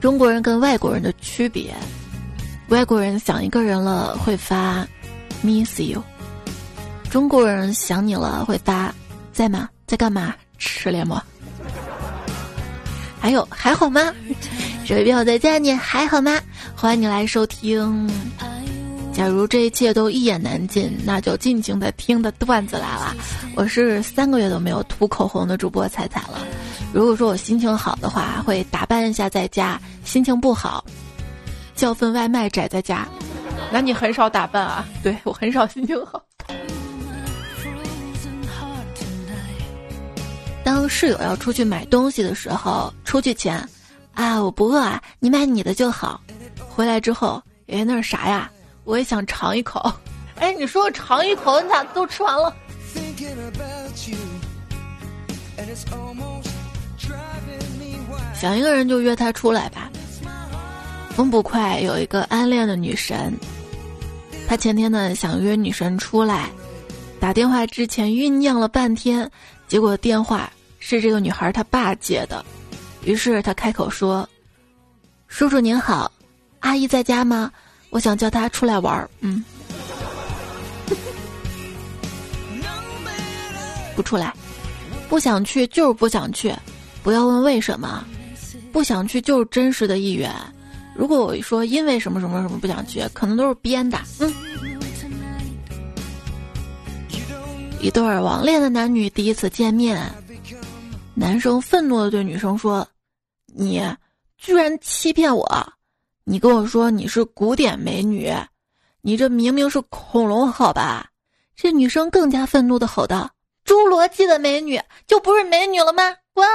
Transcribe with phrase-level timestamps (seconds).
[0.00, 1.74] 中国人跟外国人的区别，
[2.68, 4.86] 外国人想一个人了会发
[5.42, 6.02] miss you，
[7.10, 8.94] 中国人想你了会发
[9.32, 9.68] 在吗？
[9.86, 10.34] 在干嘛？
[10.56, 11.22] 吃脸吗？
[13.20, 14.12] 还有还好吗？
[14.86, 16.38] 这位朋友在家，你还好吗？
[16.76, 18.08] 欢迎你来收听。
[19.12, 23.16] 假如这一切都一言难尽，那就尽情的听的段子来了。
[23.56, 26.38] 我是三个月都没有涂口红的主播彩彩了。
[26.92, 30.84] 如果说我心情好的话，会打扮一下在家；心情不好，
[31.74, 33.06] 叫份外卖宅在家。
[33.70, 34.84] 那你很少打扮啊？
[35.02, 36.22] 对我很少心情好。
[40.64, 43.68] 当室友要出去买东西的时候，出去前，
[44.14, 46.20] 啊，我不饿啊，你买你的就好。
[46.68, 48.50] 回来之后，哎，那是啥呀？
[48.84, 49.92] 我也想尝一口。
[50.40, 52.54] 哎，你说我尝一口，你咋都吃完了？
[58.40, 59.90] 想一个人就约他出来吧。
[61.10, 63.36] 风不快有一个暗恋的女神，
[64.46, 66.48] 他前天呢想约女神出来，
[67.18, 69.28] 打电话之前酝酿了半天，
[69.66, 70.48] 结果电话
[70.78, 72.44] 是这个女孩她爸接的，
[73.02, 74.28] 于是他开口说
[75.26, 76.12] ：“叔叔您好，
[76.60, 77.50] 阿姨在家吗？
[77.90, 79.44] 我想叫她出来玩儿。”嗯，
[83.96, 84.32] 不出来，
[85.08, 86.54] 不想去就是不想去，
[87.02, 88.06] 不要问为什么。
[88.78, 90.32] 不想去就是真实的意愿。
[90.94, 93.98] 如果我说因为什么什么什么不想去，可能都是编的。
[94.20, 94.32] 嗯。
[97.80, 100.00] 一对网恋的男女第一次见面，
[101.12, 102.86] 男生愤怒的对女生说
[103.52, 103.82] ：“你
[104.36, 105.72] 居然欺骗我！
[106.22, 108.32] 你跟我说你是古典美女，
[109.00, 111.10] 你这明明是恐龙，好吧？”
[111.56, 113.28] 这女生更加愤怒的吼道
[113.66, 116.14] ：“侏罗纪的美女就不是美女了吗？
[116.32, 116.46] 滚！”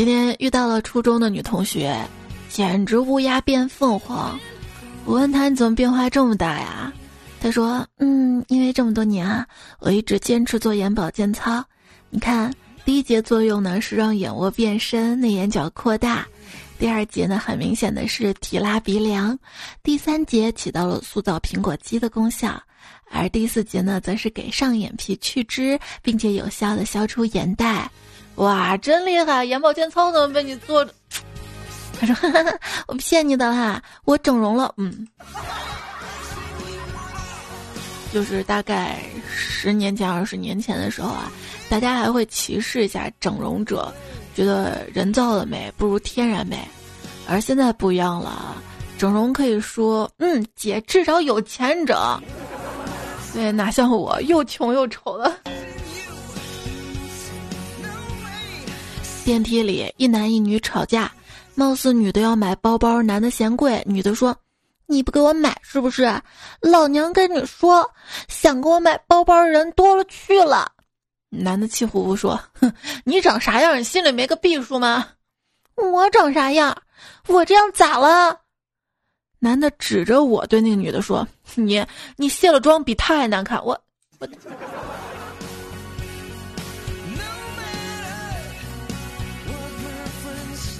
[0.00, 1.94] 今天遇到了初中的女同学，
[2.48, 4.40] 简直乌鸦变凤凰。
[5.04, 6.90] 我问她你怎么变化这么大呀？
[7.38, 9.46] 她说：“嗯，因为这么多年啊，
[9.78, 11.62] 我一直坚持做眼保健操。
[12.08, 12.50] 你看，
[12.82, 16.24] 第一节作用呢是让眼窝变深、内眼角扩大；
[16.78, 19.36] 第二节呢很明显的是提拉鼻梁；
[19.82, 22.58] 第三节起到了塑造苹果肌的功效，
[23.10, 27.90] 而第四节呢则是给上眼皮去脂，并且有效的消除眼袋。”
[28.40, 29.44] 哇，真厉害！
[29.44, 30.82] 眼保健操怎么被你做？
[32.00, 32.16] 他说
[32.88, 35.06] ：“我骗你的哈，我整容了。”嗯，
[38.10, 38.98] 就是大概
[39.28, 41.30] 十年前、二十年前的时候啊，
[41.68, 43.92] 大家还会歧视一下整容者，
[44.34, 46.66] 觉得人造的美不如天然美。
[47.28, 48.56] 而现在不一样了，
[48.96, 51.94] 整容可以说：“嗯，姐至少有钱整。”
[53.34, 55.30] 对，哪像我又穷又丑的。
[59.30, 61.08] 电梯里，一男一女吵架，
[61.54, 63.80] 貌似女的要买包包，男的嫌贵。
[63.86, 64.36] 女的说
[64.86, 66.20] ：“你不给我买，是不是？
[66.60, 67.88] 老娘跟你说，
[68.26, 70.72] 想给我买包包的人多了去了。”
[71.30, 72.74] 男的气呼呼说：“哼，
[73.04, 73.78] 你长啥样？
[73.78, 75.06] 你心里没个逼数吗？
[75.76, 76.76] 我长啥样？
[77.28, 78.36] 我这样咋了？”
[79.38, 81.24] 男的指着我对那个女的说
[81.54, 81.86] ：“你
[82.16, 83.80] 你卸了妆比他还难看。”我
[84.18, 84.28] 我。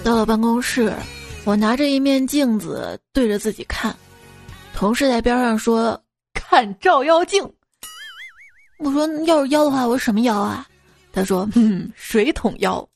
[0.02, 0.92] 到了办公室，
[1.44, 3.94] 我拿着一面镜子对着自己看，
[4.74, 6.02] 同事在边上说
[6.34, 7.42] ：“看照妖镜。”
[8.80, 10.66] 我说：“要是妖的话，我什么妖啊？”
[11.12, 12.86] 他说：“嗯，水桶妖。”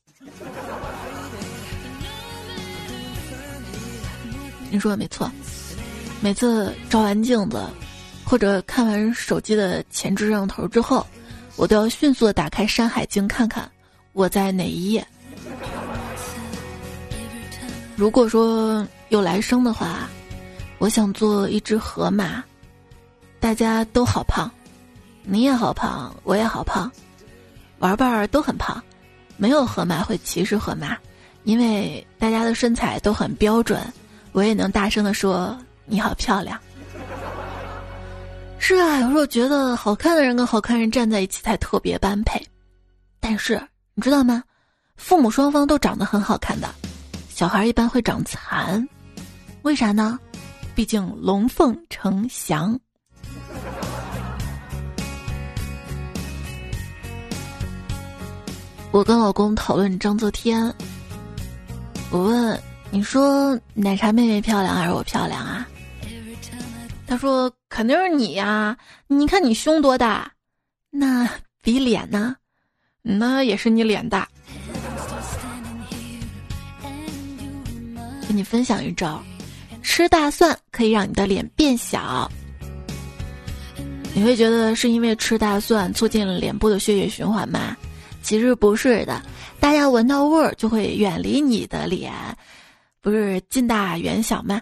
[4.70, 5.30] 你说的没错，
[6.20, 7.62] 每次照完镜子，
[8.24, 11.06] 或者看完手机的前置摄像头之后，
[11.56, 13.70] 我都要迅速的打开《山海经》看看
[14.12, 15.06] 我在哪一页。
[17.96, 20.08] 如果说有来生的话，
[20.78, 22.42] 我想做一只河马。
[23.38, 24.50] 大家都好胖，
[25.22, 26.90] 你也好胖，我也好胖，
[27.78, 28.82] 玩伴儿都很胖，
[29.36, 30.96] 没有河马会歧视河马，
[31.44, 33.80] 因为大家的身材都很标准。
[34.32, 36.58] 我也能大声的说你好漂亮。
[38.58, 42.44] 是啊，有时候觉得好看的人跟好看人站在一起才特别般配。
[43.20, 43.62] 但是
[43.94, 44.42] 你知道吗？
[44.96, 46.68] 父母双方都长得很好看的。
[47.34, 48.88] 小孩一般会长残，
[49.62, 50.16] 为啥呢？
[50.72, 52.78] 毕竟龙凤呈祥。
[58.92, 60.72] 我跟老公讨论章泽天，
[62.12, 65.66] 我问你说奶茶妹妹漂亮还是我漂亮啊？
[67.04, 68.76] 他说肯定是你呀，
[69.08, 70.30] 你看你胸多大，
[70.88, 71.28] 那
[71.60, 72.36] 比脸呢？
[73.02, 74.28] 那也是你脸大。
[78.34, 79.22] 你分享一招，
[79.82, 82.30] 吃大蒜可以让你的脸变小。
[84.14, 87.76] 你会觉得是因为吃大蒜促进了脸部的血液循环吗？
[88.22, 89.22] 其实不是的，
[89.60, 92.12] 大家闻到味儿就会远离你的脸，
[93.00, 94.60] 不是近大远小吗？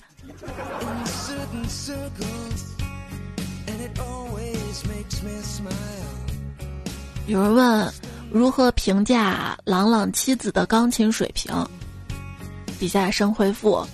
[7.27, 7.93] 有人问
[8.33, 11.55] 如何评价朗朗妻子的钢琴水平，
[12.82, 13.87] 底下生回复：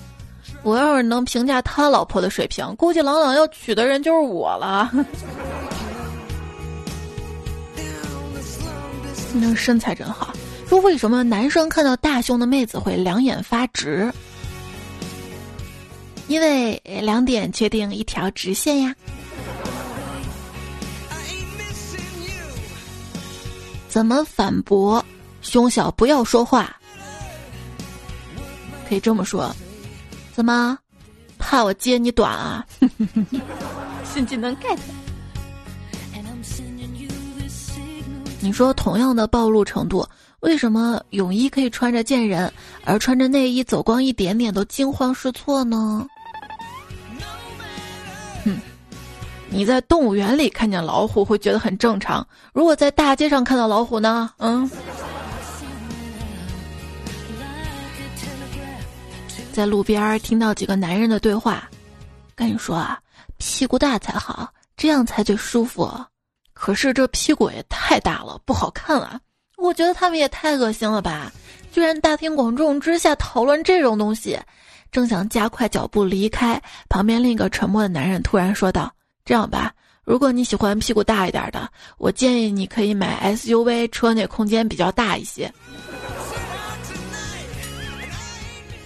[0.63, 4.91] 我要是能评价他老婆的水平，估计朗朗要娶的人就是我了。
[9.35, 10.35] 那身材真好。
[10.67, 14.11] 说为什么男生看到大胸的妹子会两眼发直？
[16.29, 18.95] 因为两点确定一条直线呀。
[23.91, 25.05] 怎么反驳？
[25.43, 26.75] 胸小不要说话。
[28.89, 29.55] 可以这么说，
[30.33, 30.79] 怎么
[31.39, 32.65] 怕我揭你短啊？
[34.03, 34.79] 新技能 get。
[38.41, 40.09] 你说同样的暴露程度，
[40.41, 42.51] 为什么泳衣可以穿着见人，
[42.85, 46.07] 而穿着内衣走光一点点都惊慌失措呢？
[49.51, 54.31] 你在动物园里看见老虎会觉得很正常，如果在大街上看到老虎呢？
[54.39, 54.71] 嗯，
[59.59, 61.69] 在路边听到几个男人的对话，
[62.37, 62.97] 跟你说啊，
[63.39, 65.93] 屁股大才好，这样才最舒服。
[66.53, 69.19] 可是这屁股也太大了，不好看啊！
[69.57, 71.33] 我觉得他们也太恶心了吧，
[71.73, 74.39] 居然大庭广众之下讨论这种东西。
[74.93, 78.89] 正想加快脚步离开，旁边另一个沉默的男人突然说道。
[79.25, 79.73] 这样吧，
[80.05, 85.53] 如果你喜欢屁股大一点的，我建议你可以买 SUV，车内空间比较大一些。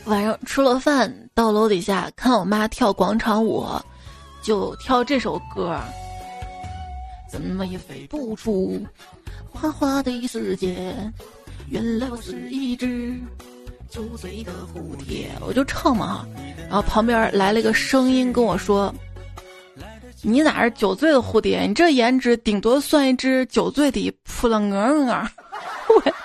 [0.07, 3.67] 晚上吃了饭，到楼底下看我妈跳广场舞，
[4.43, 5.79] 就跳这首歌。
[7.31, 8.85] 怎么也飞不出
[9.51, 10.95] 花花的世界，
[11.69, 13.15] 原来我是一只
[13.89, 15.31] 酒醉的蝴蝶。
[15.41, 16.27] 我就唱嘛，
[16.69, 18.93] 然后旁边来了一个声音跟我说。
[20.25, 21.63] 你哪是酒醉的蝴蝶？
[21.63, 25.29] 你这颜值顶多算一只酒醉的扑棱蛾蛾。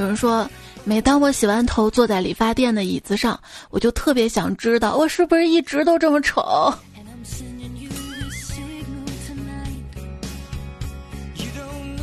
[0.00, 0.48] 有人说，
[0.82, 3.38] 每当我洗完头坐在理发店的椅子上，
[3.68, 6.72] 我就特别想知道，我是不是一直都这么丑？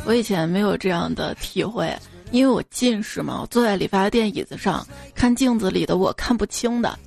[0.05, 1.91] 我以前没有这样的体会。
[2.29, 4.85] 因为我近视嘛，我坐在理发店椅子上
[5.15, 6.99] 看镜子里的我看不清的，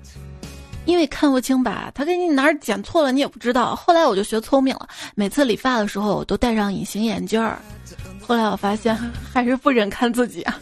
[0.87, 3.77] 因为看不清吧，他给你哪儿剪错了你也不知道。
[3.77, 7.59] 后来我就学聪明了，每次理发的时候我都戴上隐形眼镜儿。
[8.27, 8.97] 后来我发现
[9.33, 10.59] 还是不忍看自己啊。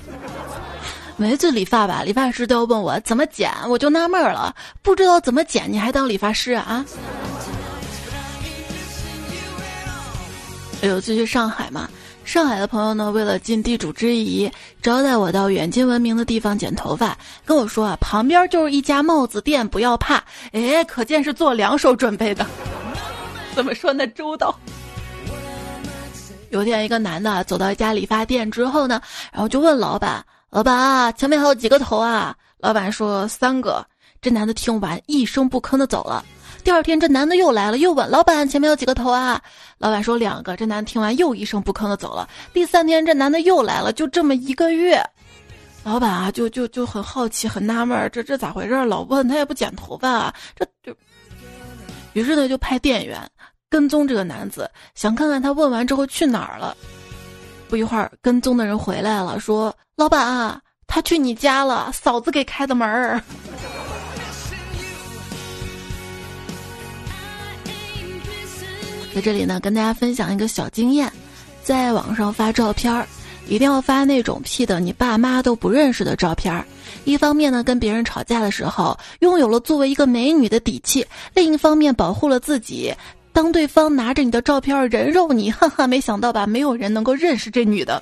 [1.16, 6.84] 每次理发吧，理发师都要问我怎么剪，我就纳闷了，不知道怎么剪你还当理发师啊？
[10.80, 11.88] 有次去上海嘛。
[12.28, 14.52] 上海的朋友呢，为了尽地主之谊，
[14.82, 17.16] 招待我到远近闻名的地方剪头发，
[17.46, 20.22] 跟我说啊，旁边就是一家帽子店，不要怕。
[20.52, 22.46] 哎，可见是做两手准备的。
[23.56, 24.06] 怎么说呢？
[24.08, 24.54] 周到。
[26.50, 29.00] 有天，一个男的走到一家理发店之后呢，
[29.32, 30.22] 然后就问老板
[30.52, 33.82] ：“老板啊，前面还有几个头啊？”老板说：“三个。”
[34.20, 36.22] 这男的听完，一声不吭的走了。
[36.64, 39.40] 第二天，这男的又来了，又问老板前面有几个头啊？
[39.78, 40.54] 老板说两个。
[40.54, 42.28] 这男的听完又一声不吭的走了。
[42.52, 45.02] 第三天，这男的又来了，就这么一个月，
[45.82, 48.74] 老板啊就就就很好奇，很纳闷，这这咋回事？
[48.84, 50.94] 老问他也不剪头发啊，这就，
[52.12, 53.18] 于是呢就派店员
[53.70, 56.76] 跟踪这个男子，想看看他问完之后去哪儿了。
[57.68, 63.22] 不一会儿，跟踪的人回来了，说老板啊，他去你家了，嫂子给开的门儿。
[69.18, 71.12] 在这里呢，跟大家分享一个小经验，
[71.64, 73.04] 在网上发照片儿，
[73.48, 76.64] 一定要发那种 P 的你爸妈都不认识的照片儿。
[77.02, 81.02] 一方面呢，跟别人吵架的时候，拥有了作为一个美女的底气；
[81.34, 82.94] 另一方面，保护了自己。
[83.32, 86.46] 当对方拿着你的照片人肉你，哈哈，没想到吧？
[86.46, 88.00] 没有人能够认识这女的。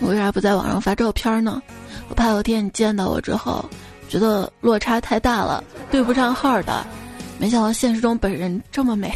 [0.00, 1.62] 我为啥不在网上发照片呢？
[2.08, 3.64] 我怕有天你见到我之后。
[4.08, 6.86] 觉得落差太大了，对不上号的。
[7.38, 9.12] 没想到现实中本人这么美。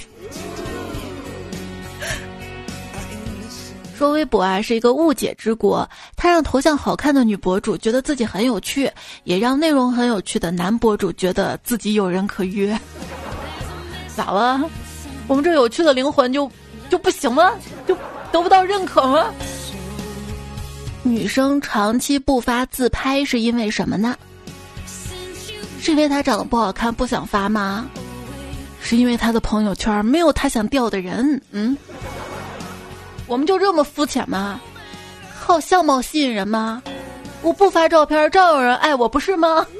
[3.97, 8.91] 说微博啊是一个误解之国，它让头像好看的女博主觉得自己很有趣，
[9.25, 12.77] 也让内容很有趣的男博主觉得自己有人可约。
[14.15, 14.61] 咋了？
[15.29, 16.51] 我们这有趣的灵魂就
[16.91, 17.53] 就不行吗？
[17.87, 17.97] 就
[18.33, 19.27] 得不到认可吗？
[21.05, 24.17] 女生长期不发自拍是因为什么呢？
[25.83, 27.87] 是因为他长得不好看不想发吗？
[28.81, 31.43] 是因为他的朋友圈没有他想钓的人？
[31.51, 31.77] 嗯？
[33.27, 34.61] 我们就这么肤浅吗？
[35.41, 36.81] 靠相貌吸引人吗？
[37.43, 39.67] 我不发照片，照样有人爱我，不是吗？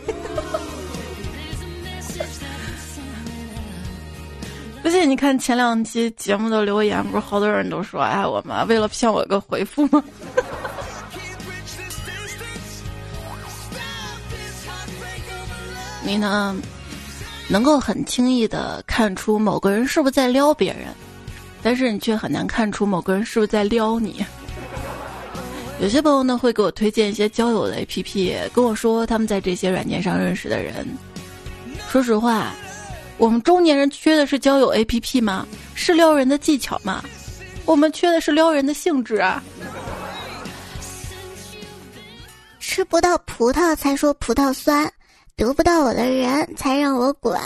[4.83, 8.65] 不信你看前两期节目的留言，不是好多人都说爱我吗？
[8.65, 10.03] 为了骗我个回复吗？
[16.05, 16.57] 你呢？
[17.49, 20.87] 能够很轻易的看出某个人是不是在撩别人？
[21.63, 24.25] 但是你却很难看出某个人是不是在撩你。
[25.81, 30.87] 有些朋友呢会给我推荐一些交友的 APP，跟我说他们在这些软件上认识的人。
[31.89, 32.53] 说实话，
[33.19, 35.47] 我们中年人缺的是交友 APP 吗？
[35.75, 37.05] 是撩人的技巧吗？
[37.65, 39.43] 我们缺的是撩人的性质啊！
[42.59, 44.91] 吃不到葡萄才说葡萄酸，
[45.37, 47.39] 得不到我的人才让我滚。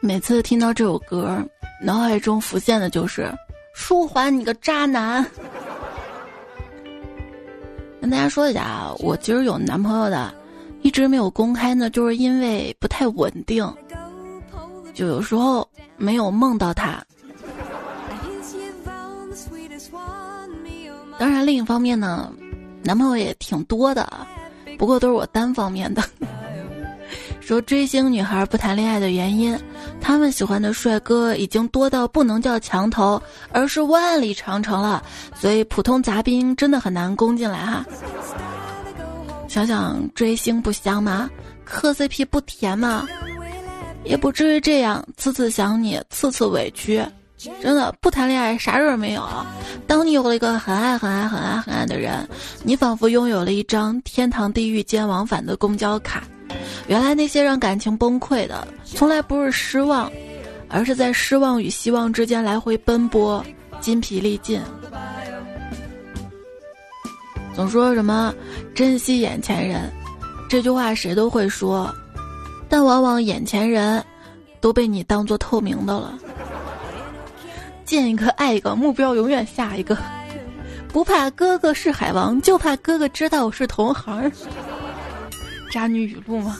[0.00, 1.38] 每次听到这首歌，
[1.80, 3.32] 脑海中浮现的就是
[3.74, 5.24] “舒缓你个渣男”。
[8.00, 10.34] 跟大家说一下啊，我其实有男朋友的，
[10.82, 13.64] 一直没有公开呢，就是因为不太稳定，
[14.92, 17.02] 就有时候没有梦到他。
[21.18, 22.32] 当然，另一方面呢，
[22.82, 24.08] 男朋友也挺多的，
[24.78, 26.02] 不过都是我单方面的。
[27.40, 29.58] 说追星女孩不谈恋爱的原因，
[30.00, 33.20] 他们喜欢的帅哥已经多到不能叫墙头，
[33.50, 35.02] 而是万里长城了，
[35.34, 37.84] 所以普通杂兵真的很难攻进来哈。
[39.48, 41.28] 想想追星不香吗？
[41.64, 43.06] 磕 CP 不甜吗？
[44.04, 47.04] 也不至于这样，次次想你，次次委屈。
[47.60, 49.22] 真的不谈恋爱啥事儿没有。
[49.86, 52.26] 当你有了一个很爱很爱很爱很爱的人，
[52.62, 56.22] 你仿佛拥有了一张天堂地狱间往返的公交卡。
[56.86, 60.10] 原来那些让感情崩溃的，从来不是失望，
[60.68, 63.44] 而是在失望与希望之间来回奔波，
[63.80, 64.60] 筋疲力尽。
[67.54, 68.34] 总说什么
[68.74, 69.90] 珍惜眼前人，
[70.48, 71.94] 这句话谁都会说，
[72.68, 74.02] 但往往眼前人
[74.60, 76.18] 都被你当做透明的了。
[77.84, 79.96] 见一个爱一个，目标永远下一个，
[80.88, 84.30] 不怕哥哥是海王，就怕哥哥知道我是同行。
[85.70, 86.58] 渣女语录吗？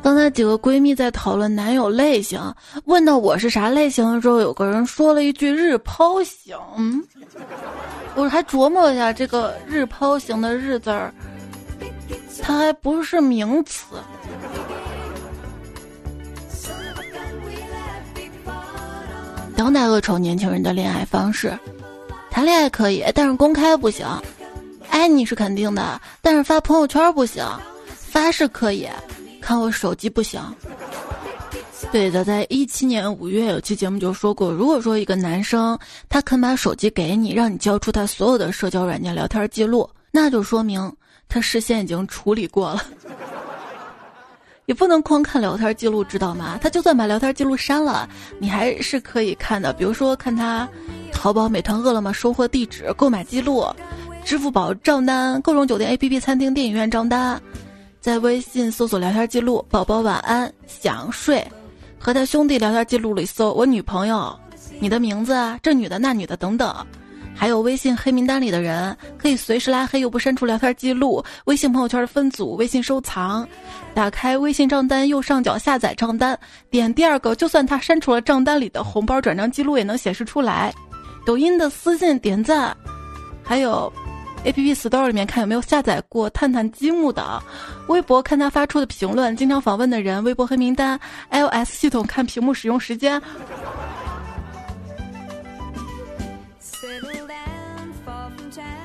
[0.00, 2.40] 刚才几个闺蜜在讨论男友类型，
[2.84, 6.56] 问到我是啥类型的时候，有个人说了一句“日抛型”。
[6.78, 7.04] 嗯，
[8.14, 11.12] 我还琢磨一下这个“日抛型”的“日”字儿，
[12.40, 13.96] 它还不是名词。
[19.68, 21.52] 当代恶丑年轻人的恋爱方式，
[22.30, 24.06] 谈恋爱可以，但是公开不行。
[24.88, 27.44] 爱你是肯定的，但是发朋友圈不行，
[27.94, 28.88] 发是可以，
[29.42, 30.40] 看我手机不行。
[31.92, 40.90] 对的，在一七年五月有期节目就说过，如果说一个男生他肯把手机给你，让你交出他所有的社交软件聊天记录，那就说明
[41.28, 42.82] 他事先已经处理过了。
[44.68, 46.58] 也不能光看聊天记录，知道吗？
[46.60, 48.06] 他就算把聊天记录删了，
[48.38, 49.72] 你还是可以看的。
[49.72, 50.68] 比如说看他
[51.10, 53.64] 淘宝、美团、饿了么收货地址、购买记录。
[54.26, 57.40] 支付宝账单、各种酒店、APP、餐厅、电影院账单，
[57.98, 61.42] 在微信搜索聊天记录，宝宝晚安，想睡，
[61.98, 64.38] 和他兄弟聊天记录里搜我女朋友，
[64.80, 66.86] 你的名字，这女的那女的等等，
[67.38, 73.46] 还有微信黑名单里的人，可以随时拉黑又不删除聊天记录，微信朋友圈的分组，微信收藏，
[73.94, 76.36] 打开微信账单右上角下载账单，
[76.68, 80.74] 点第二个，就算他删除了账单里的红包转账记录也能显示出来，
[81.24, 82.76] 抖音的私信点赞，
[83.44, 83.92] 还有。
[84.44, 87.42] A P P Store 里面看有没有下载过探探积木的，
[87.88, 93.20] 微博看他发出的评论，经常访问的人，微博黑名单，I O S 系统看屏幕使用时间。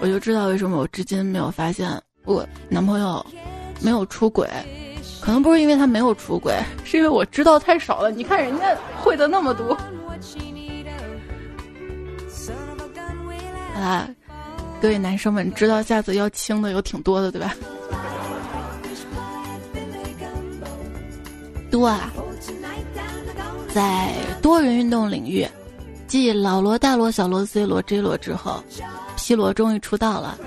[0.04, 1.90] 我就知道为什么我至今没有发现
[2.26, 3.26] 我男朋友
[3.80, 4.46] 没有出轨，
[5.22, 8.12] 可能不是因为他没有出轨，是因为我知道太少了。
[8.12, 9.78] 你看人家会的那么多，
[13.78, 14.10] 啊。
[14.82, 17.56] 各位男生们，知道下次要亲的有挺多的，对吧？
[21.72, 22.12] 多啊！
[23.74, 25.48] 在多人运动领域，
[26.08, 28.62] 继老罗、大罗、小罗、C 罗、J 罗之后
[29.26, 30.38] ，P 罗终于出道了。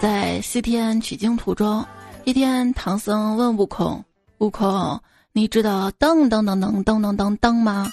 [0.00, 1.84] 在西天取经途中，
[2.24, 4.04] 一天唐僧问悟空
[4.38, 5.00] ：“悟空，
[5.32, 7.90] 你知道噔噔噔噔噔噔噔噔吗？”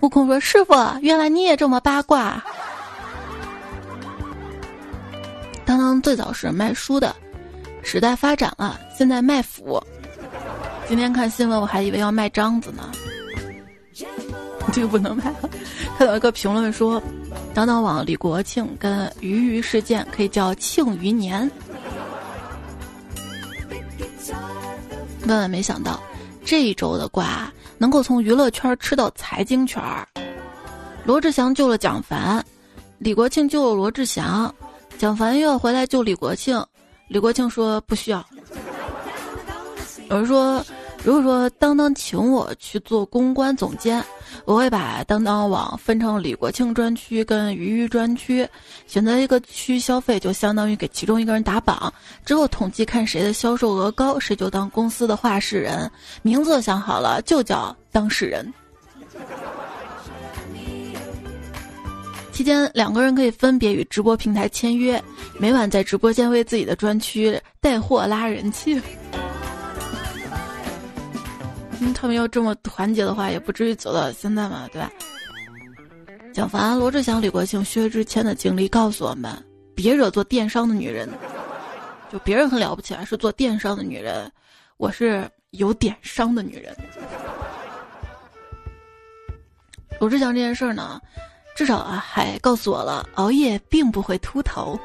[0.00, 2.42] 悟空说：“师傅，原来你也这么八卦。”
[5.66, 7.14] 当当最早是卖书的，
[7.82, 9.82] 时代发展了，现在卖腐。
[10.88, 12.92] 今天看新闻，我还以为要卖章子呢。
[14.72, 15.48] 这个不能卖了。
[15.96, 17.02] 看到一个评论说，
[17.54, 21.50] 当当网李国庆跟鱼鱼事件可以叫庆余年。
[25.26, 26.00] 万万没想到，
[26.44, 30.06] 这一周的瓜能够从娱乐圈吃到财经圈儿。
[31.04, 32.44] 罗志祥救了蒋凡，
[32.98, 34.54] 李国庆救了罗志祥。
[34.98, 36.64] 蒋凡又要回来救李国庆，
[37.08, 38.24] 李国庆说不需要。
[40.08, 40.64] 有人说，
[41.06, 44.04] 如果说当当请我去做公关总监，
[44.44, 48.44] 我会把当当网分成李国庆专区跟鱼鱼专区，
[48.88, 51.94] 选择一个区消费，就相当于给其中一个人打榜，
[52.24, 55.88] 之后统计看谁的销售额高，谁就当公司的话事人，
[56.22, 58.52] 名字想好了就叫当事人。
[62.32, 65.00] 期间，两个人可以分别与直播平台签约，
[65.38, 68.82] 每晚在直播间为自己的专区带货拉人气。
[71.80, 74.90] 嗯，他们要这么团结的话，也不至于走到现在嘛，对吧？
[76.32, 79.32] 蒋凡、罗志祥、李国庆、薛之谦的经历告诉我们：
[79.74, 81.08] 别惹做电商的女人。
[82.12, 84.30] 就别人很了不起啊，是做电商的女人，
[84.76, 86.76] 我是有点伤的女人。
[89.98, 91.00] 罗志祥这件事儿呢？
[91.56, 94.78] 至少啊，还告诉我了熬夜并不会秃头，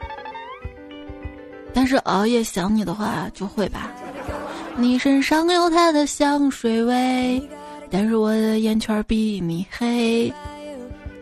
[1.74, 3.91] 但是熬夜想你的话就会吧。
[4.78, 7.42] 你身上有他的香水味，
[7.90, 10.32] 但是我的眼圈比你黑。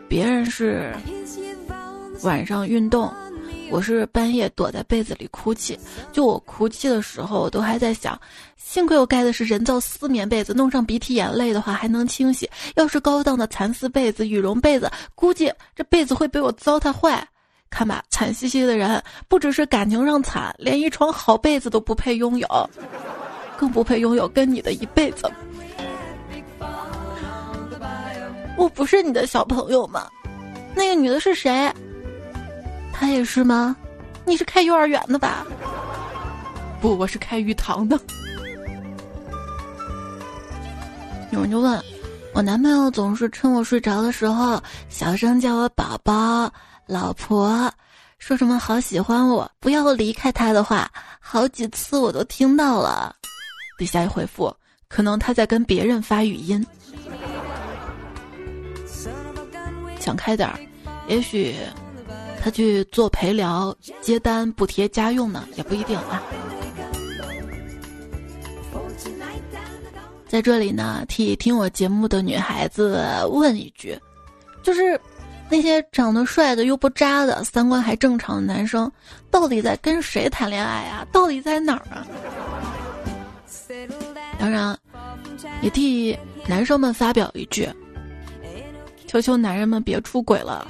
[0.07, 0.93] 别人是
[2.23, 3.11] 晚上运动。
[3.71, 5.77] 我是半夜躲在被子里哭泣，
[6.11, 8.19] 就我哭泣的时候，我都还在想，
[8.57, 12.49] 幸亏我盖的是人造丝棉被子，弄上鼻涕眼泪的话还能清洗。
[12.75, 17.23] 要是高档的蚕丝被子、羽绒被子，估计这被子会被我糟蹋坏。
[17.69, 22.47] 看吧，惨兮兮的人，不只是感情上惨，连一床好被子都不配拥有，
[23.59, 25.29] 更不配拥有跟你的一辈子。
[28.55, 30.07] 我不是你的小朋友吗？
[30.73, 31.69] 那个女的是谁？
[32.93, 33.75] 她也是吗？
[34.23, 35.45] 你是开幼儿园的吧？
[36.79, 37.99] 不，我是开鱼塘的。
[41.31, 41.83] 有人就问
[42.33, 46.49] 我男朋友，总是趁我睡着的时候，小声叫我宝宝、
[46.85, 47.69] 老婆，
[48.19, 53.15] 说什么好喜欢我，不要离开他的话，好几次我都听到了。
[53.79, 54.55] 底下一回复，
[54.87, 56.63] 可能他在跟别人发语音。
[59.99, 60.59] 想开点儿，
[61.07, 61.55] 也许。
[62.41, 66.23] 他去做陪聊、接单、补贴家用呢，也不一定啊。
[70.25, 73.99] 在这里呢，替听我节目的女孩子问一句，
[74.63, 74.97] 就是
[75.49, 78.89] 那些长得帅的又不渣的、三观还正常的男生，
[79.29, 81.05] 到底在跟谁谈恋爱啊？
[81.11, 82.07] 到底在哪儿啊？
[84.39, 84.75] 当然，
[85.61, 87.67] 也替男生们发表一句：
[89.05, 90.65] 求求男人们别出轨了。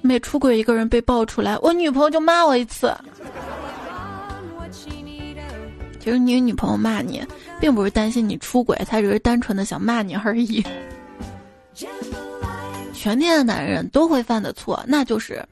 [0.00, 2.94] 每出轨一个人被爆出来，我女朋友就骂我一次。
[5.98, 7.20] 其实你女朋友骂你，
[7.60, 10.64] 并不是担心你出轨，她只是单纯的想骂你而已。
[12.94, 15.44] 全天的男人都会犯的错，那就是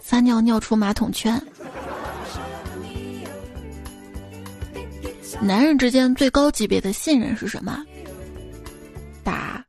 [0.00, 1.40] 撒尿尿出马桶圈。
[5.40, 7.82] 男人之间最高级别的信任是什么？
[9.22, 9.64] 答：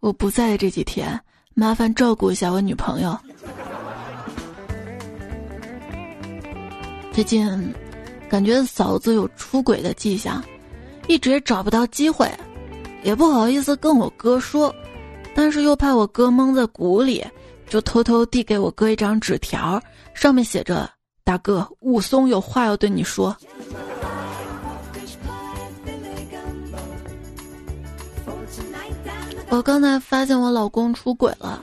[0.00, 1.20] 我不在的这几天。
[1.54, 3.14] 麻烦照顾一下我女朋友。
[7.12, 7.46] 最近
[8.26, 10.42] 感觉嫂子有出轨的迹象，
[11.08, 12.26] 一直也找不到机会，
[13.02, 14.74] 也不好意思跟我哥说，
[15.34, 17.22] 但是又怕我哥蒙在鼓里，
[17.68, 19.78] 就偷偷递给我哥一张纸条，
[20.14, 20.88] 上面写着
[21.22, 23.36] ：“大哥，武松有话要对你说。”
[29.52, 31.62] 我刚才发现我老公出轨了，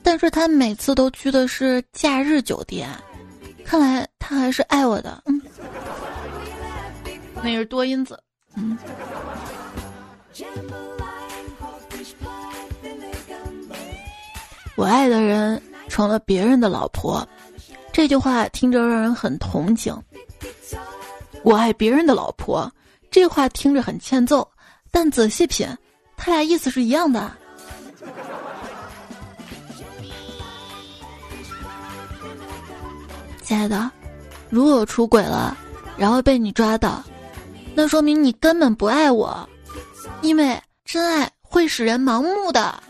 [0.00, 2.88] 但是他每次都去的是假日酒店，
[3.64, 5.20] 看来他还是爱我的。
[5.26, 5.42] 嗯，
[7.42, 8.16] 那是多音字。
[14.76, 17.28] 我爱的人成了别人的老婆，
[17.92, 19.92] 这句话听着让人很同情。
[21.42, 22.72] 我爱别人的老婆，
[23.10, 24.48] 这话听着很欠揍。
[24.92, 25.66] 但仔细品，
[26.20, 27.32] 他俩意思是一样的。
[33.42, 33.90] 亲爱的，
[34.48, 35.56] 如果出轨了，
[35.96, 37.02] 然后被你抓到，
[37.74, 39.48] 那说明你根本不爱我，
[40.20, 42.80] 因为真爱会使人盲目的。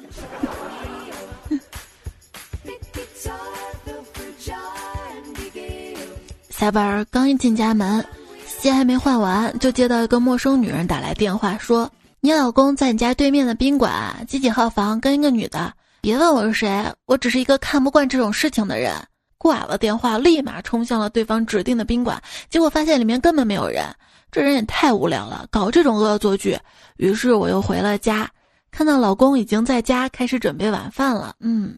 [6.50, 8.04] 下班刚一进家门，
[8.46, 11.90] 鞋还没换完，就接到一个陌生女人打来电话，说
[12.22, 15.72] 你老公在你家对面的宾馆几几号房跟一个女的。
[16.02, 18.94] 别问我是谁，我只是一个看不惯这种事情的人。
[19.38, 23.86] 挂了电话，立马冲向了对方指定的宾馆，结果发现里面根本没有人。
[24.30, 26.58] 这人也太无聊了，搞这种恶作剧。
[26.98, 28.30] 于是我又回了家，
[28.70, 31.34] 看到老公已经在家开始准备晚饭了。
[31.40, 31.74] 嗯。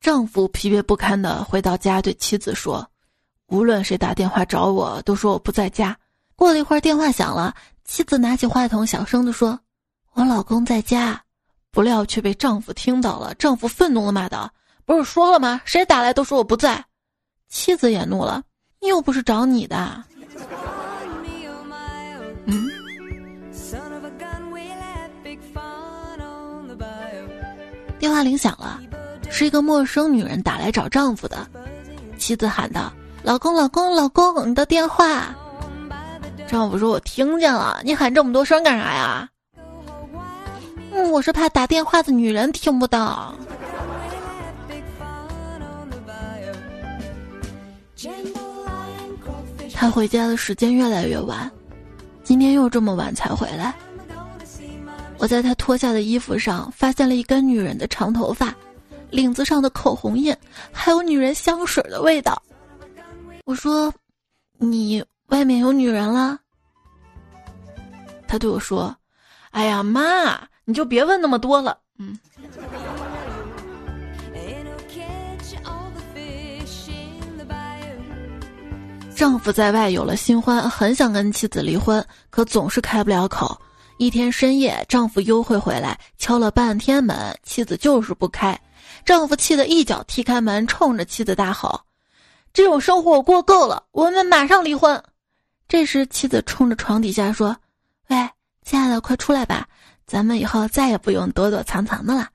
[0.00, 2.88] 丈夫疲惫不堪的回到家，对妻子说
[3.50, 5.96] ：“无论谁打电话找我，都说我不在家。”
[6.38, 7.52] 过了一会儿，电话响了，
[7.84, 9.58] 妻子拿起话筒，小声的说
[10.14, 11.20] ：“我老公在家。”
[11.72, 14.48] 不料却被丈夫听到了，丈夫愤怒的骂道
[14.86, 15.60] ：“不是说了吗？
[15.64, 16.84] 谁打来都说我不在。”
[17.50, 18.40] 妻子也怒了
[18.86, 20.04] ：“又不是找你的。”
[22.46, 22.70] 嗯。
[27.98, 28.80] 电话铃响了。
[29.28, 31.44] 是一个陌生女人打来找丈夫的，
[32.16, 32.92] 妻子喊道
[33.24, 35.34] ：“老公，老公，老公，你的电话。”
[36.48, 39.28] 丈夫说：“我听见了，你喊这么多声干啥呀？”
[40.92, 43.34] 嗯，我是怕打电话的女人听不到。
[49.74, 51.48] 他回家的时间越来越晚，
[52.24, 53.74] 今天又这么晚才回来。
[55.18, 58.54] 我在他脱下的衣服上发现了一根女人的长头发。
[59.10, 60.36] 领子上的口红印，
[60.70, 62.42] 还有女人香水的味道。
[63.46, 63.90] 我说
[64.58, 66.38] ：“你外面有女人了？”
[68.28, 68.94] 他对我说
[69.52, 72.18] ：“哎呀妈，你就别问那么多了。”嗯。
[79.14, 83.60] 丈夫在外有了新欢，很想跟妻子离婚，可总是开不了口。
[83.96, 88.56] 一天深夜，丈夫幽会回来，敲了半天门，妻子就是不开。
[89.04, 91.80] 丈夫气得一脚踢开门，冲着妻子大吼
[92.54, 95.02] ：“这种生活我过够了，我们马上离婚！”
[95.68, 97.54] 这时，妻子冲着床底下说
[98.08, 98.16] ：“喂，
[98.64, 99.68] 亲爱的，快出来吧，
[100.06, 102.26] 咱们以后再也不用躲躲藏藏的了。”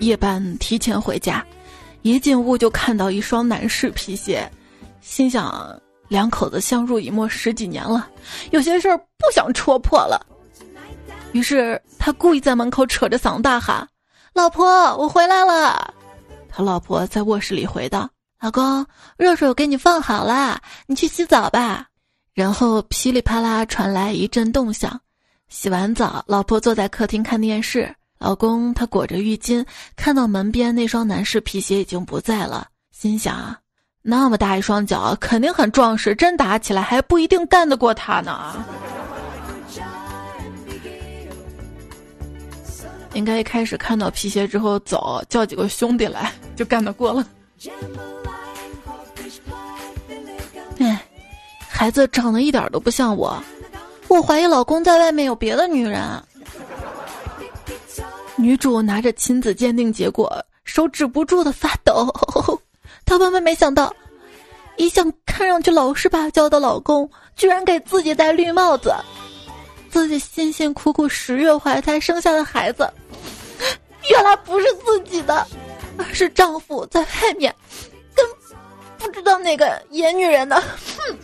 [0.00, 1.46] 夜班提前回家，
[2.02, 4.50] 一进屋就看到一双男士皮鞋，
[5.00, 5.80] 心想。
[6.08, 8.10] 两口子相濡以沫十几年了，
[8.50, 10.26] 有些事儿不想戳破了。
[11.32, 13.88] 于是他故意在门口扯着嗓子大喊
[14.32, 14.66] ：“老婆，
[14.96, 15.94] 我回来了！”
[16.48, 18.08] 他老婆在卧室里回道
[18.40, 18.84] ：“老公，
[19.16, 21.86] 热水我给你放好了，你去洗澡吧。”
[22.34, 25.00] 然后噼里啪啦传来一阵动响。
[25.48, 29.64] 洗完澡，老婆坐在客厅看电视，老公他裹着浴巾，
[29.96, 33.54] 看到门边那双男士皮鞋已经不在了，心想。
[34.00, 38.64] 那么大一双脚，肯定很壮实，真打起来还不一定干得过他呢。
[43.14, 47.26] 应该一开始看到皮鞋之后走，叫几个兄弟来就干得过了。
[50.78, 51.00] 哎，
[51.68, 53.42] 孩子长得一点都不像我，
[54.08, 56.00] 我怀疑老公在外面有别的女人。
[58.36, 62.12] 女主拿着亲子鉴定结果，手止不住的发抖。
[63.04, 63.94] 她万万没想到，
[64.76, 68.92] 一向看上去老实巴交的老公，居然给自己戴绿帽子。
[69.90, 72.90] 自己辛辛苦苦十月怀胎生下的孩子，
[74.10, 75.46] 原来不是自己的，
[75.96, 77.54] 而是丈夫在外面
[78.14, 78.26] 跟
[78.98, 80.60] 不知道哪个野女人的。
[80.60, 81.16] 哼，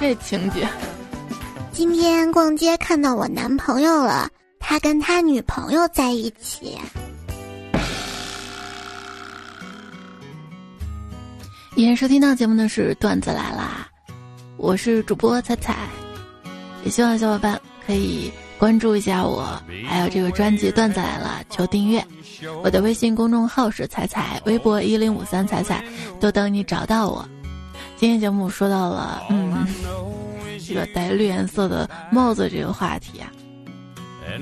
[0.00, 0.66] 这情节。
[1.72, 4.28] 今天逛街看到我男朋友了，
[4.60, 6.78] 他跟他女朋友在一起。
[11.74, 13.88] 今天收听到节目的是段子来啦，
[14.58, 15.74] 我是主播彩彩，
[16.84, 18.30] 也希望小伙伴可以
[18.62, 22.06] 关注一下我，还有这个专辑段子来了，求订阅。
[22.62, 25.84] 我的微信公众号是彩彩，微博一零五三彩彩，
[26.20, 27.28] 都等你找到我。
[27.96, 29.66] 今天节目说到了，嗯，
[30.64, 33.26] 这 个戴绿颜色的帽子这个话题啊，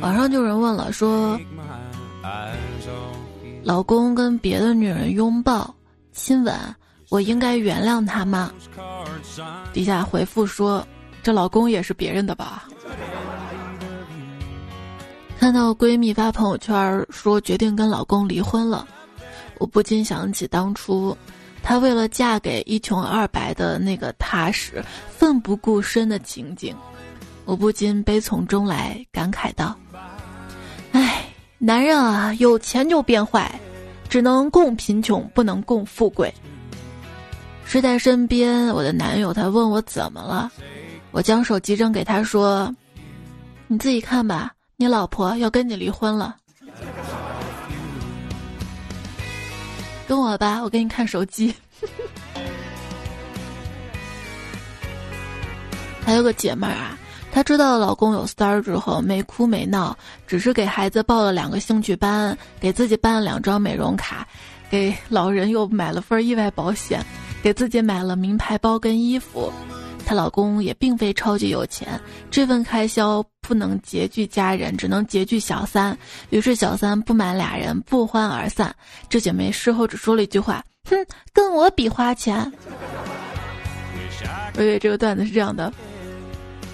[0.02, 1.40] 网上就有人问了，说
[3.62, 5.74] 老公跟别的女人拥抱、
[6.12, 6.54] 亲吻。
[7.08, 8.52] 我应该原谅他吗？
[9.72, 10.86] 底下回复说
[11.24, 12.68] ：“这老公也是别人的吧？”
[15.40, 18.86] 看到闺蜜发朋友圈说决定跟老公离婚了，
[19.56, 21.16] 我不禁想起当初
[21.62, 26.76] 她为了嫁给一穷二白的那个他时、奋不顾身的情景，
[27.46, 29.74] 我不禁悲从中来，感慨道
[30.92, 31.24] ：“哎，
[31.56, 33.58] 男人啊，有钱就变坏，
[34.10, 36.30] 只能共贫穷，不能共富贵。”
[37.64, 40.52] 睡在身边，我的男友他问我怎么了，
[41.12, 42.70] 我将手机扔给他说
[43.68, 46.34] ：“你自己看吧。”你老婆要跟你离婚了，
[50.08, 51.54] 跟我吧，我给你看手机。
[56.00, 56.98] 还有个姐妹儿啊，
[57.30, 59.94] 她知道老公有三儿之后，没哭没闹，
[60.26, 64.26] 只是给孩子报了两个兴趣班，给自己办了两张美容卡，
[64.70, 67.04] 给老人又买了份意外保险，
[67.42, 69.52] 给自己买了名牌包跟衣服。
[70.10, 71.88] 她老公也并非超级有钱，
[72.32, 75.96] 这份开销不能拮据家人，只能拮据小三。
[76.30, 78.74] 于是小三不满俩人不欢而散。
[79.08, 80.96] 这姐妹事后只说了一句话：“哼，
[81.32, 82.52] 跟我比花钱。”
[84.58, 85.72] 我以为这个段子是这样的：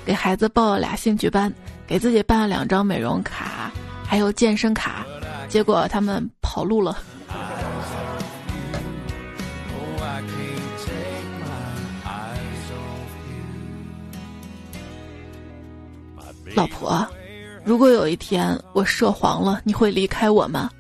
[0.06, 1.52] 给孩子报了俩兴趣班，
[1.86, 3.70] 给自己办了两张美容卡，
[4.02, 5.04] 还有健身卡，
[5.46, 6.96] 结果他们跑路了。
[16.56, 17.06] 老婆，
[17.64, 20.70] 如果有一天我涉黄了，你会离开我吗？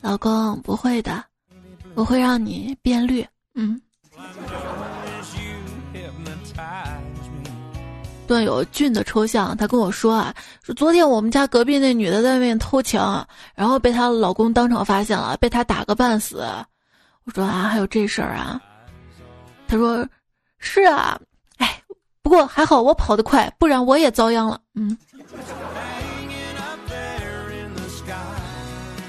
[0.00, 1.22] 老公，不会的，
[1.94, 3.24] 我会让你变绿。
[3.54, 3.80] 嗯。
[8.26, 13.00] 段友俊的抽象，他跟我说啊，说昨天我们家隔壁那女的在外面偷情，
[13.54, 16.44] 然后被她老公当场发现了，被她打个半死。
[17.22, 18.60] 我说啊，还有这事儿啊？
[19.68, 20.04] 他说，
[20.58, 21.16] 是啊。
[22.22, 24.60] 不过还好我跑得快，不然我也遭殃了。
[24.74, 24.96] 嗯。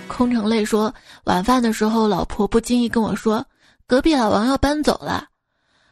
[0.08, 3.45] 空城泪说，晚饭的时候，老婆不经意跟我说，
[3.88, 5.26] 隔壁老王要搬走了。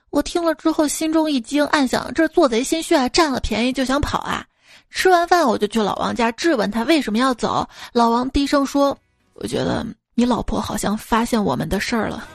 [0.10, 4.45] 我听了之后心中一惊，暗想这做贼心虚啊，占了便宜就想跑啊。
[4.89, 7.67] 吃完饭我就去老王家质问他为什么要走。
[7.93, 8.97] 老王低声说
[9.36, 12.27] ：“我觉得你老婆好像发现我们的事儿了。”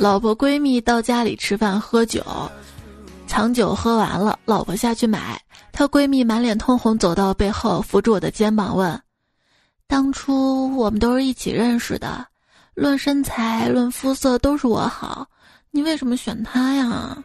[0.00, 2.24] 老婆闺蜜到家里吃饭喝酒，
[3.26, 5.38] 藏酒喝完了，老婆下去买，
[5.72, 8.98] 她闺蜜满脸通红走到背后扶住我的肩膀问
[9.86, 12.26] ：“当初我们都是一起认识的，
[12.72, 15.26] 论身材论肤色都是我好，
[15.70, 17.22] 你为什么选他呀？”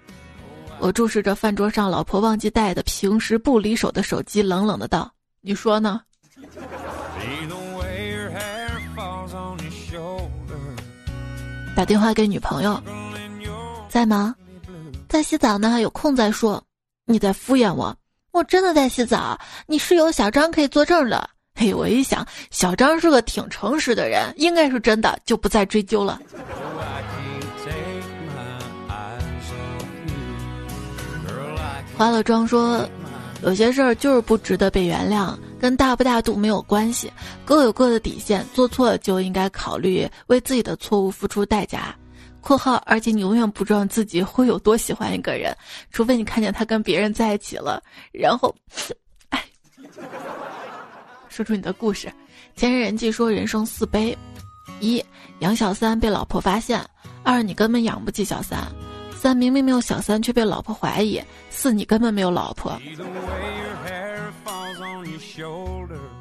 [0.80, 5.10] 我注视着饭桌上老婆忘记带的平时不离手的手机，冷冷的道
[5.40, 6.02] ：“你说呢？”
[11.76, 12.82] 打电话给女朋友，
[13.90, 14.34] 在吗？
[15.10, 16.64] 在洗澡呢，有空再说。
[17.06, 17.94] 你在敷衍我？
[18.32, 19.38] 我真的在洗澡。
[19.68, 21.30] 你室友小张可以作证的。
[21.54, 26.20] 嘿，我一想，小张是个挺诚实的人，应该是真的，就不再追究了。
[31.98, 32.88] 化了妆说，
[33.46, 35.34] 有些事儿就是不值得被原谅。
[35.58, 37.12] 跟大不大度没有关系，
[37.46, 41.96] 各有各的底线，做错了就应该考虑为自己的错误付出代价。
[42.42, 45.56] （括号）而且你永远不知道自己会有多喜欢一个人，
[45.92, 47.82] 除非你看见他跟别人在一起了，
[48.12, 48.54] 然后，
[49.30, 49.44] 哎，
[51.30, 52.12] 说出你的故事。
[52.56, 54.16] 前人人记说人生四悲：
[54.80, 55.04] 一
[55.40, 56.80] 养小三被老婆发现；
[57.24, 58.60] 二你根本养不起小三；
[59.16, 62.80] 三明明没有小三却被老婆怀疑；四你根本没有老婆。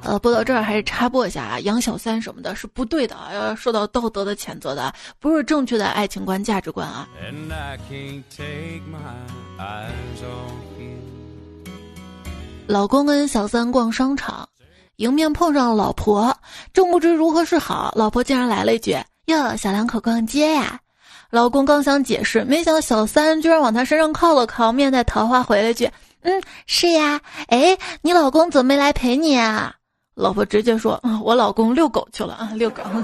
[0.03, 7.07] 呃，播到这儿还是插播一下啊，养小三什么的是不对的，要受到道德的谴责的，不是正确的爱情观、价值观啊。
[12.67, 14.49] 老公跟小三逛商场，
[14.97, 16.35] 迎面碰上了老婆，
[16.73, 20.81] 正不知如何是好，老婆竟然来了一句：“哟，小两口逛街呀。”
[21.35, 25.91] 老公刚想解释，没想到小三居然往他身上靠了靠，面带桃花回了句。
[26.23, 29.75] 嗯，是呀，哎，你老公怎么没来陪你啊？
[30.15, 32.85] 老婆直接说：“我老公遛狗去了啊，遛狗。”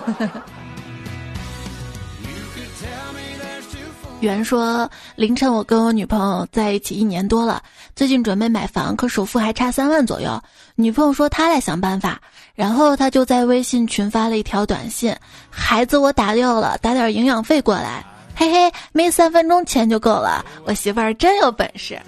[4.23, 7.61] 原说：“凌晨我跟我女朋友在一起一年多了，
[7.97, 10.41] 最近准备买房，可首付还差三万左右。
[10.77, 12.21] 女朋友说她来想办法，
[12.55, 15.13] 然后她就在微信群发了一条短信：
[15.51, 18.05] 孩子我打掉了，打点营养费过来。
[18.35, 22.01] 嘿嘿，没三分钟钱就够了，我媳妇儿真有本事。”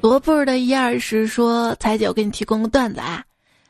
[0.00, 3.22] 罗布的一二十说：“彩姐，我给你提供个段子啊，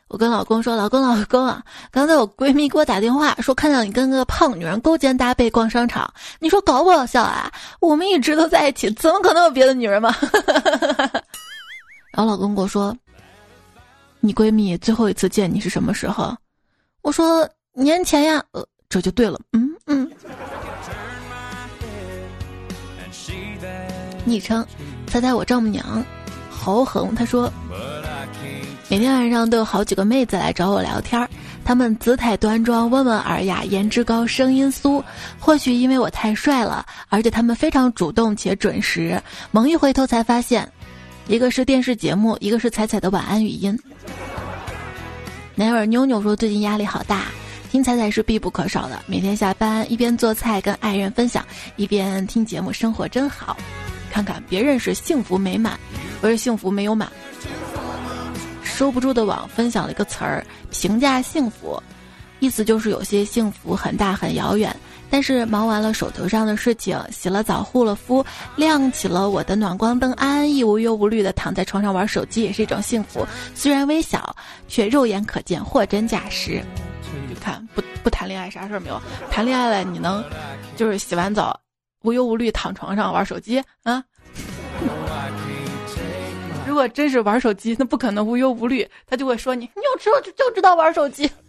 [0.09, 7.51] 我跟老公说：“老公，老公啊，刚才我闺蜜给我打电话说看到你跟个胖女人勾肩搭背逛商场，你说搞不搞笑啊？
[7.81, 10.15] 我们一直都在一起，怎么可能有别的女人嘛？”
[12.13, 12.95] 然后老公跟我说
[14.21, 16.37] ：“你闺蜜最后一次见你是什么时候？”
[17.01, 17.49] 我说
[17.83, 19.39] ：“年前呀。”呃，这就对了。
[19.53, 20.11] 嗯嗯。
[24.25, 24.67] 昵称：
[25.07, 26.05] 猜猜我丈母娘，
[26.51, 27.15] 豪横。
[27.15, 27.53] 他说。
[28.91, 31.29] 每天晚上都有好几个妹子来找我聊天儿，
[31.63, 35.05] 她们姿态端庄、温文尔雅、颜值高、声音酥。
[35.39, 39.21] 或许因为我太帅了，而且她们非常主动且准时。
[39.51, 40.73] 猛一回头才发现，
[41.27, 43.79] 一个是电视节目，一个是彩彩的晚安语音。
[45.55, 47.27] 奶儿妞妞说最近压力好大，
[47.71, 49.03] 听彩彩是必不可少的。
[49.07, 53.57] 每天下班一边做菜跟爱人分享，一边听节目，生活真好。
[54.11, 55.79] 看看别人是幸福美满，
[56.21, 57.11] 不是幸福没有满。
[58.63, 61.81] 收不住的网分享了一个词儿，评价幸福，
[62.41, 64.75] 意思就是有些幸福很大很遥远，
[65.11, 68.25] 但是忙完了手头上的事情，洗了澡护了肤，
[68.57, 74.35] 亮起了我的暖光灯，安安逸无忧无虑的躺在床上玩手机也是一种幸福，虽然微小，
[74.69, 76.63] 却肉眼可见，货真价实。
[77.39, 79.01] 看，不不谈恋爱啥事儿没有？
[79.31, 80.23] 谈恋爱了你能，
[80.77, 81.59] 就是洗完澡
[82.03, 84.03] 无忧无虑躺床上玩手机啊？
[86.67, 91.31] 如果真是玩手机，那不可能无忧无虑，他就会说你，你有时候就就知道玩手机。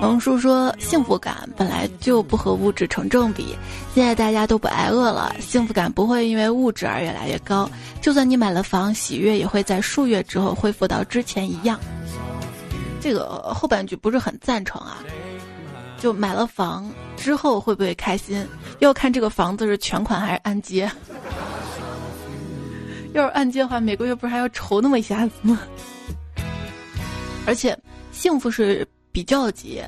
[0.00, 3.56] 萌叔说，幸福感本来就不和物质成正比，
[3.94, 7.68] 现在大家都不挨饿了，幸福感不会因为物质而越来越高。
[8.00, 11.78] 就算你买了房，喜悦也会在数月之后恢复到之前一样。
[13.00, 14.98] 这个后半句不是很赞成啊。
[15.98, 18.46] 就买了房之后会不会开心？
[18.80, 20.90] 要看这个房子是全款还是按揭。
[23.14, 25.58] 要是按揭的话，每个月不是还要愁那么一下子吗？
[27.46, 27.76] 而且
[28.12, 29.82] 幸福是比较级，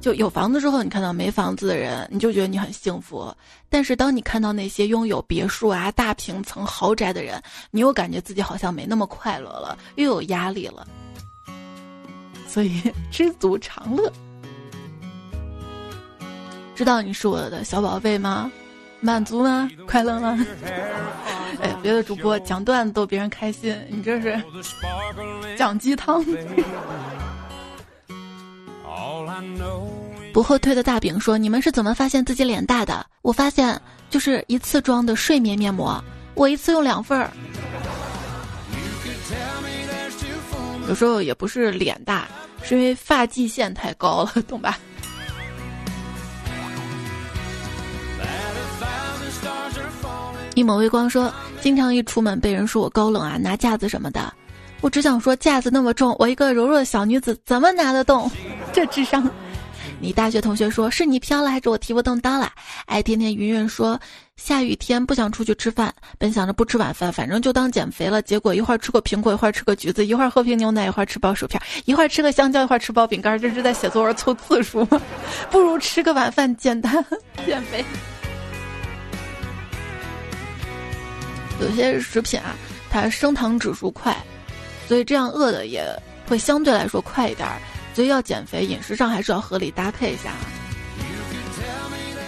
[0.00, 3.32] 就有房子之后，你看到没房子的人，你就觉得你很幸福；
[3.70, 7.40] 但是当你看到那些拥有别墅啊、大平层豪宅的人，
[7.70, 10.84] 你又感觉自己好像没那么快乐了，又有压力了。
[12.48, 14.12] 所以知足常乐。
[16.74, 18.50] 知道你是我的小宝贝吗？
[18.98, 19.70] 满足吗？
[19.86, 20.36] 快乐吗？
[21.62, 24.36] 哎，别的主播讲段子逗别人开心，你这是
[25.56, 26.24] 讲鸡汤。
[30.32, 33.04] 不后退的大饼说：“你们是怎么发现自己脸大的？
[33.22, 36.02] 我发现就是一次装的睡眠面膜，
[36.34, 37.30] 我一次用两份儿。
[40.88, 42.28] 有时候也不是脸大，
[42.62, 44.78] 是因为发际线太高了，懂吧？”
[50.54, 54.32] 一抹微光说：“经常一出门被人说我高冷啊，拿架子什么的。
[54.80, 58.30] 我只想说，架子那么重，我一个柔弱的小女子怎么拿得动？
[58.72, 59.28] 这智商。”
[60.00, 62.52] 你大学同学说：“是你飘了，还是我提不动刀了？”
[62.86, 63.98] 爱天天云云说
[64.38, 68.22] ：“下雨天不想出去吃饭，本想着不吃晚饭，反正就当减肥了。
[68.22, 75.02] 结果一会儿吃个苹果，一会儿吃个橘子，一会儿喝瓶牛奶，一会儿吃包薯片，一会儿吃个香蕉，一会儿吃包饼干，这是在写作文凑字数吗？
[75.50, 77.04] 不如吃个晚饭，简单
[77.44, 77.84] 减肥。”
[81.60, 82.54] 有些食品啊，
[82.88, 84.16] 它升糖指数快，
[84.88, 85.84] 所以这样饿的也
[86.26, 87.60] 会相对来说快一点儿。
[87.94, 90.32] 所以要减肥，饮食上还是要合理搭配一下，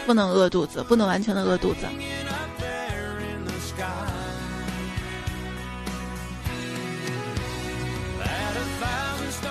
[0.04, 1.86] 不能饿肚子，不能完全的饿肚子。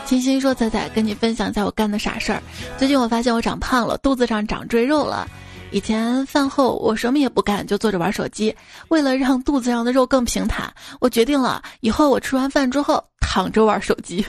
[0.05, 2.41] 清新说：“仔仔，跟你分享一下我干的傻事儿。
[2.77, 5.27] 最近我发现我长胖了，肚子上长赘肉了。”
[5.71, 8.55] 以前饭后我什么也不干，就坐着玩手机。
[8.87, 14.25] 为了让肚子上的肉更平坦，我决定了以后我吃完饭之后躺着玩手机。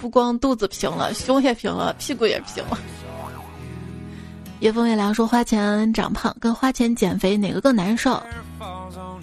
[0.00, 2.78] 不光肚子平了，胸也平了，屁股也平了。
[4.60, 8.22] 叶风月凉说：“花钱长胖跟花钱减肥哪个更难受？”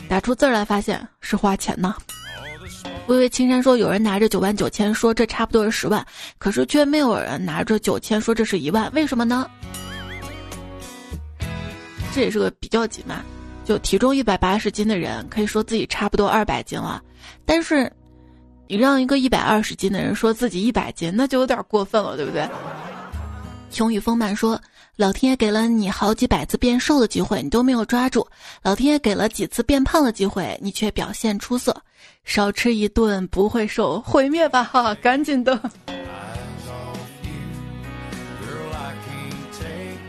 [0.10, 1.96] 打出字来发现是花钱呢。
[3.08, 6.06] 微微青山说：“有人拿着九万九千，说这差不多是十万，
[6.38, 9.50] 可是却没有人拿着九千说这是一万，为什么呢？
[12.16, 13.22] 这也是个比较级嘛。
[13.66, 17.02] 就体重一百八十斤的人可以说自己差不多二百斤了，
[17.46, 17.92] 但是
[18.68, 22.48] 你让一个一百二十斤的人说自己一百斤，那就有点过分了，对不对？”
[23.70, 24.60] 雄雨丰满说。
[24.96, 28.22] 老天爷给了你好几百次变瘦的机会，你都没有抓住；
[28.62, 31.76] 老天爷给了几次变胖的机会，你却表现出色。
[32.24, 34.64] 少吃一顿不会瘦，毁灭吧！
[34.64, 35.60] 哈，赶紧的。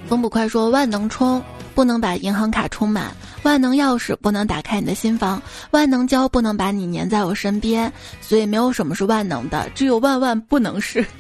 [0.07, 1.43] 风不快说万能充
[1.75, 3.11] 不能把银行卡充满，
[3.43, 5.43] 万能钥匙不能打开你的心房，
[5.73, 11.05] 万能胶不能把你粘在我身边，所以没有什么是万能的，只有万万不能是。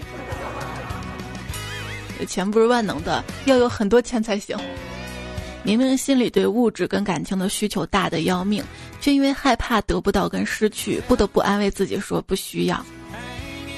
[2.28, 4.56] 钱不是万能的，要有很多钱才行。
[5.62, 8.62] 明明心里对物质跟感情的需求大的要命，
[9.04, 12.82] 却因为害怕得不到跟失去，不得不安慰自己说不需要。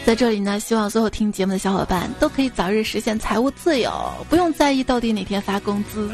[0.05, 3.91] 在这里呢，希望所有听节目的小伙伴都可以早日实现财务自由，
[4.29, 6.09] 不用在意到底哪天发工资。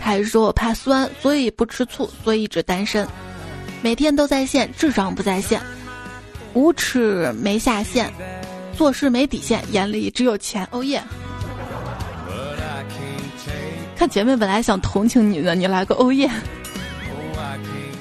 [0.00, 3.04] 还是说我怕酸，所以不吃醋，所以一直单身，
[3.82, 5.60] 每天都在线，智商不在线，
[6.54, 8.12] 无耻没下线，
[8.78, 10.64] 做事没底线，眼里只有钱。
[10.70, 11.02] 哦耶！
[13.96, 16.30] 看前面本来想同情你的，你来个欧耶！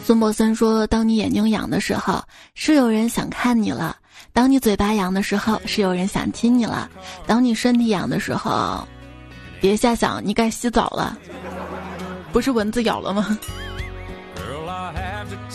[0.05, 3.95] 孙博森说：“当你眼睛痒的时候，是有人想看你了；
[4.33, 6.87] 当你嘴巴痒的时候，是有人想亲你了；
[7.25, 8.87] 当你身体痒的时候，
[9.59, 11.17] 别瞎想，你该洗澡了。
[12.31, 13.35] 不是蚊子咬了吗？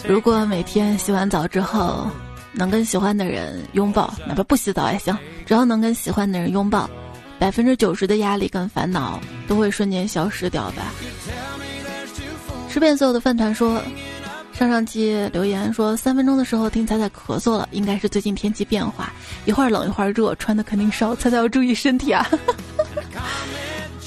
[0.05, 2.09] 如果每天洗完澡之后，
[2.51, 6.90] 能跟喜欢的人拥抱，哪怕不洗澡也行，只要能跟喜欢的人拥抱。”
[7.38, 10.92] 百分之九十的压力跟烦恼都会瞬间消失掉吧。
[12.68, 13.80] 吃遍所有的饭团说，
[14.61, 19.11] 上上期留言说三分钟的时候听彩彩咳嗽了，应该是最近天气变化，
[19.46, 22.28] 一会儿冷一会儿热，穿的肯定少，彩彩要注意身体啊。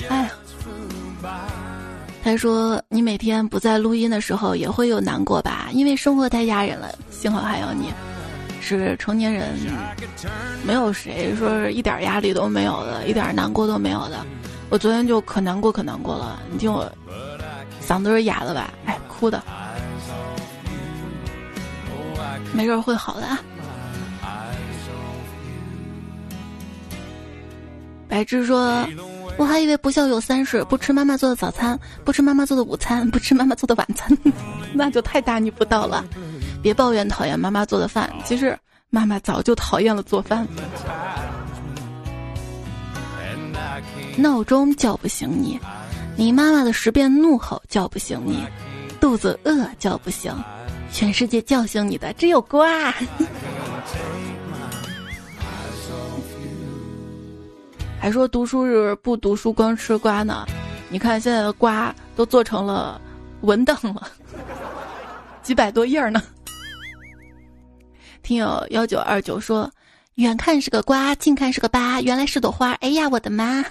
[0.09, 0.29] 哎，
[2.23, 5.69] 他说你每天不在录音的时候也会有难过吧？
[5.71, 7.91] 因为生活太压人了，幸好还有你。
[8.61, 9.55] 是成年人，
[10.63, 14.23] 没有谁说是一点压力都没有的，一点难过都没有的。
[14.69, 16.87] 我昨天就可难过可难过了，你听我
[17.83, 18.71] 嗓子是哑了吧？
[18.85, 19.43] 哎，哭的，
[22.53, 23.27] 没事会好的。
[28.07, 28.87] 白芝说
[29.37, 34.15] ：“我还以为不孝有三世，不吃妈妈做的早餐，不吃妈妈做的午餐，不吃妈妈做的晚餐，
[34.73, 36.05] 那就太大逆不道了。”
[36.61, 38.57] 别抱怨讨厌妈妈做的饭，其实
[38.89, 40.47] 妈妈早就讨厌了做饭。
[44.15, 45.59] 闹钟叫不醒你，
[46.15, 48.45] 你妈妈的十遍怒吼叫不醒你，
[49.01, 50.31] 肚子饿叫不醒，
[50.93, 52.93] 全世界叫醒你的只有瓜。
[57.99, 60.45] 还说读书日不读书光吃瓜呢，
[60.89, 63.01] 你看现在的瓜都做成了
[63.41, 64.07] 文档了，
[65.41, 66.21] 几百多页呢。
[68.21, 69.71] 听友幺九二九说，
[70.15, 72.73] 远看是个瓜，近看是个疤，原来是朵花。
[72.73, 73.65] 哎呀，我的妈！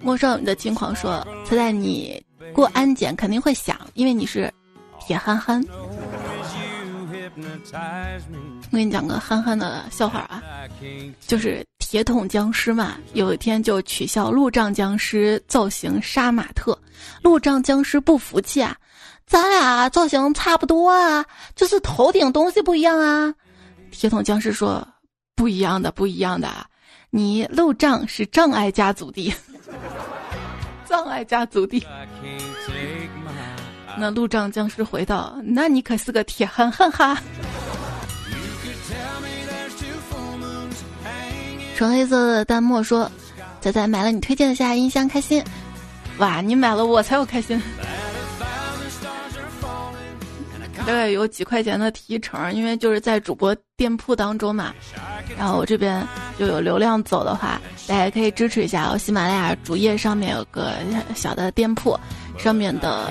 [0.00, 2.22] 莫少女的轻狂说，猜猜你
[2.52, 4.52] 过安检肯定会响，因为你是
[5.00, 5.62] 铁憨憨。
[8.70, 10.42] 我给你讲个憨憨的笑话啊，
[11.26, 16.78] 就是铁桶僵尸嘛，有一天就取笑路障僵尸造型杀马特，
[17.22, 18.76] 路障僵尸不服气啊。
[19.26, 21.24] 咱俩造型差不多啊，
[21.54, 23.34] 就是头顶东西不一样啊。
[23.90, 24.86] 铁桶僵尸说
[25.34, 26.48] ：“不一样的，不一样的。
[27.10, 29.34] 你路障是障碍家族的，
[30.88, 31.86] 障碍家族地。”
[33.98, 37.18] 那路障僵尸回道：“那你可是个铁憨憨哈。”
[41.76, 43.10] 纯黑色的弹幕说
[43.60, 45.42] ：“仔仔买了你推荐的下音箱，开心。”
[46.18, 47.60] 哇，你买了我才有开心。
[50.86, 54.72] 大概有几块钱的提成，因为就是在主播店铺当中嘛，
[55.36, 56.06] 然后我这边
[56.38, 58.88] 就有流量走的话，大家可以支持一下。
[58.92, 60.74] 我喜马拉雅主页上面有个
[61.14, 61.98] 小的店铺，
[62.38, 63.10] 上面的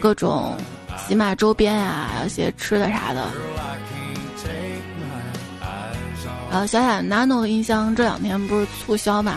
[0.00, 0.56] 各种
[1.06, 3.28] 喜马周边呀，还有些吃的啥的。
[6.50, 9.36] 然后小雅 Nano 音箱这两天不是促销嘛，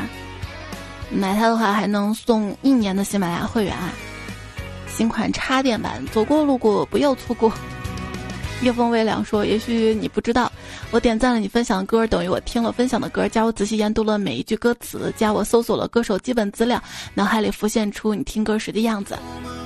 [1.11, 3.75] 买它的话还能送一年的喜马拉雅会员。
[5.01, 7.51] 新款插电版，走过路过不要错过。
[8.61, 10.51] 夜风微凉说：“也许你不知道，
[10.91, 13.27] 我点赞了你分享的歌，等于我听了分享的歌。
[13.27, 16.79] 加我仔细研读了每一句歌词，加我搜索了歌手基本资料，
[17.15, 19.17] 脑海里浮现出你听歌时的样子。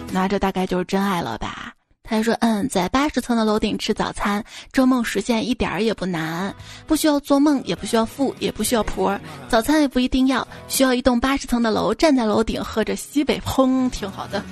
[0.10, 1.74] 那这大概就是真爱了吧？”
[2.08, 6.54] 他说：“嗯，在八十层的楼顶吃早餐，这梦实现一点儿也不难，
[6.86, 14.44] 不需要做梦，也不需要富，也不需要婆，早餐也不一定要，需要一栋八十层的楼，站在楼顶喝着西北风，挺好的。”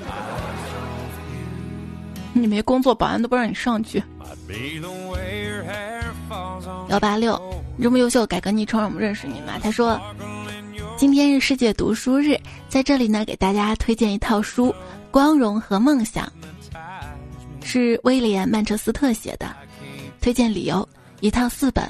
[2.35, 4.03] 你没工作，保安都不让你上去。
[6.89, 7.39] 幺八六，
[7.79, 9.59] 这么优秀，改个昵称让我们认识你嘛？
[9.61, 10.01] 他说，
[10.97, 12.35] 今天是世界读书日，
[12.67, 14.69] 在这里呢，给大家推荐一套书
[15.11, 16.25] 《光荣和梦想》，
[17.63, 19.53] 是威廉·曼彻斯特写的。
[20.21, 20.87] 推荐理由：
[21.19, 21.83] 一套四本，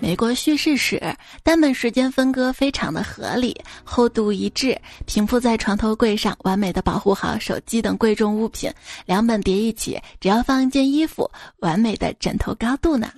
[0.00, 1.00] 美国叙事史，
[1.42, 4.76] 单本时间分割非常的合理，厚度一致，
[5.06, 8.72] 平铺在床头柜上，完美的保护好手机等贵重物品。
[9.06, 13.10] 两本叠一起，只要放一件衣服，完美的枕头高度呢。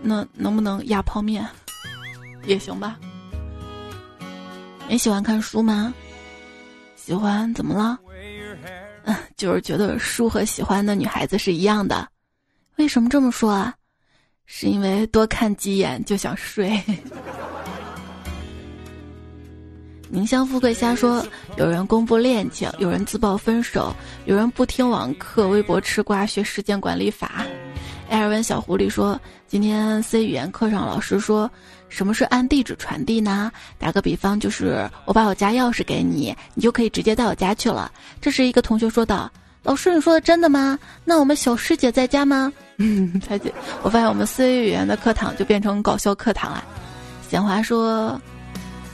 [0.00, 1.46] 那能不能压泡面？
[2.44, 2.98] 也行吧。
[4.88, 5.92] 你喜欢看书吗？
[7.08, 7.98] 喜欢，怎么了？
[9.04, 12.06] 嗯， 就是觉得书和喜欢的女孩子是一样的。
[12.76, 13.74] 为什么这么说啊？
[14.44, 16.78] 是因为多看几眼就想睡。
[20.10, 23.90] 宁乡富贵瞎说，有人公布恋情，有人自曝分手，
[24.26, 27.46] 有人不听网课，微博吃瓜学时间管理法。
[28.10, 31.50] 艾尔文小狐狸说，今天 C 语言课上老师说，
[31.88, 33.50] 什么是按地址传递呢？
[33.78, 37.90] 打个比方，就是我把我家钥匙给你，你就可以直接到我家去了。
[38.20, 39.30] 这时一个同学说道。
[39.64, 40.78] 老师，你说的真的吗？
[41.04, 42.50] 那我们小师姐在家吗？
[42.76, 46.64] 嗯，彩姐，我发现我们思维语言的课堂就变成搞笑课堂了。
[47.28, 48.18] 闲话说，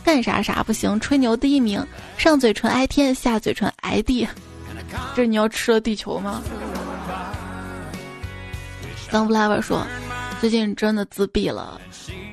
[0.02, 1.86] 干啥啥不行，吹牛第一名，
[2.16, 4.26] 上嘴唇挨天，下嘴唇挨地。
[5.14, 6.42] 这是你要吃了地球吗
[9.10, 9.86] ？Sunflower 说，
[10.44, 11.80] 最近真的自闭了，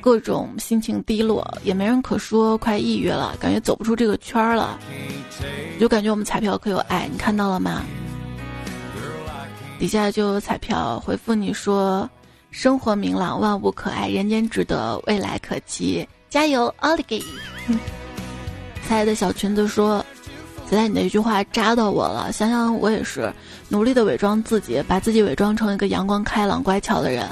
[0.01, 4.77] 各种心情低落，也没人可说，快抑郁了，感觉走不出这个圈儿了。
[5.79, 7.83] 就感觉我们彩票可有爱，你看到了吗？
[9.79, 12.09] 底下就有彩票回复你说
[12.51, 17.17] ：“生活明朗，万物可爱，人间值得，未来可期，加油，奥利给！”
[18.89, 20.05] 可爱的小裙子说
[20.69, 22.29] ：“现在你的一句话扎到我了。
[22.33, 23.33] 想想我也是
[23.69, 27.25] 努力的伪装自己，把自己伪装成一个阳光开朗、乖巧的人。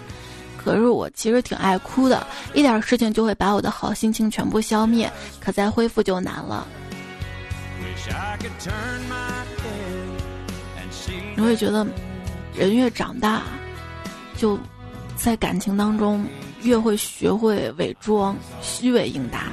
[0.63, 6.67] 可是我其实挺爱哭的，一点事情就会把我的好心情全部消灭，可再恢复就难了。
[11.35, 11.87] 你会觉得。”
[12.55, 13.43] 人越长大，
[14.35, 14.59] 就
[15.15, 16.25] 在感情当中
[16.61, 19.43] 越会学会伪装、虚伪应答。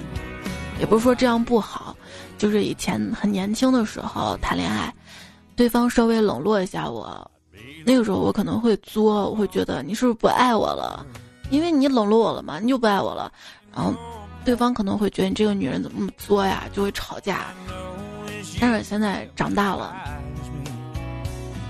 [0.80, 1.96] 也不是说这样不好，
[2.36, 4.92] 就是以前很年轻的时候谈恋爱，
[5.54, 7.30] 对方稍微冷落一下我，
[7.86, 11.06] 那个时候我可能会作，我会觉得你是不是不爱我了？
[11.50, 13.30] 因为你冷落我了嘛，你就不爱我了。
[13.72, 13.94] 然后
[14.44, 17.46] 对方可能会觉得你这个女人怎么那么作呀，就会吵架。
[18.60, 19.94] 但是现在长大了。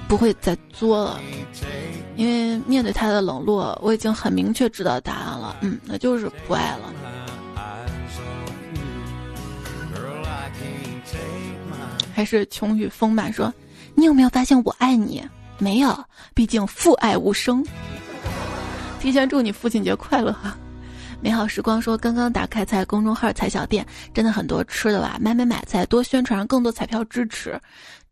[0.09, 1.21] 不会再作了，
[2.15, 5.57] 因为面对他的冷落，我已经很明确知道答案了。
[5.63, 6.93] 嗯，那就是不爱了。
[12.15, 13.53] 还是穷与丰满说，
[13.97, 15.23] 你有没有发现我爱你？
[15.59, 16.05] 没有，
[16.35, 17.65] 毕竟父爱无声。
[19.01, 20.57] 提前祝你父亲节快乐哈！
[21.21, 25.17] 美好时光说，刚刚打开在公众号彩小店，真的很多吃的吧？
[25.21, 27.59] 买买买菜，多宣传，更多彩票支持。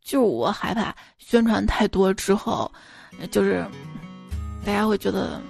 [0.02, 2.70] 就我害怕宣传太多之后，
[3.30, 3.64] 就是
[4.64, 5.40] 大家会觉得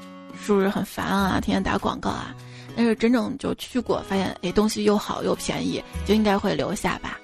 [0.45, 1.40] 是不是很烦啊？
[1.40, 2.34] 天天打广告啊？
[2.76, 7.18] 但是真正就去过，发现哎东西又好又便宜，就应该会留下吧。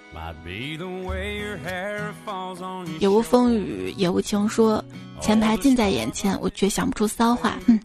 [2.99, 4.85] 也无风雨也无情说，
[5.21, 7.59] 前排近在眼前，我却想不出骚话。
[7.67, 7.79] 嗯。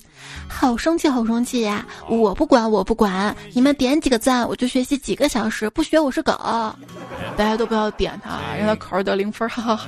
[0.48, 1.86] 好生气，好生气呀！
[2.08, 6.34] 我不管，我不管，你们点几个赞，我就学习几个小时，不学我是狗。
[7.36, 9.88] 大家都不要点他，让他考试得零分，哈哈。